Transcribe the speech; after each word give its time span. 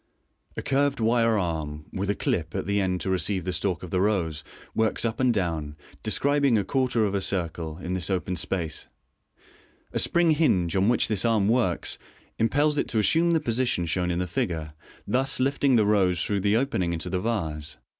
A 0.57 0.63
curved 0.63 0.99
wire 0.99 1.37
arm, 1.37 1.85
with 1.93 2.09
a 2.09 2.15
"clip" 2.15 2.55
at 2.55 2.65
the 2.65 2.81
end 2.81 3.01
to 3.01 3.09
receive 3.11 3.43
the 3.45 3.53
stalk 3.53 3.83
of 3.83 3.91
the 3.91 4.01
rose, 4.01 4.43
works 4.73 5.05
up 5.05 5.19
and 5.19 5.31
down, 5.31 5.75
describing 6.01 6.57
a 6.57 6.63
quarter 6.63 7.05
of 7.05 7.13
a 7.13 7.21
circle, 7.21 7.77
in 7.77 7.93
this 7.93 8.09
open 8.09 8.35
space. 8.35 8.87
A 9.93 9.99
spring 9.99 10.31
hinge, 10.31 10.75
on 10.75 10.89
which 10.89 11.07
this 11.07 11.23
arm 11.23 11.47
works, 11.47 11.99
impels 12.39 12.79
it 12.79 12.87
to 12.87 12.97
assume 12.97 13.29
the 13.29 13.39
position 13.39 13.85
shown 13.85 14.09
in 14.09 14.17
the 14.17 14.25
figure, 14.25 14.73
thus 15.05 15.39
lifting 15.39 15.75
the 15.75 15.85
rose 15.85 16.23
through 16.25 16.39
the 16.39 16.57
opening 16.57 16.93
into 16.93 17.11
the 17.11 17.19
vase. 17.19 17.77